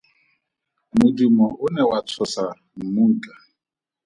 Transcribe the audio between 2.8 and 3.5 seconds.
mmutla.